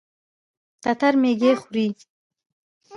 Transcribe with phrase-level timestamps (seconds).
[0.83, 1.87] تتر ميږي خوري.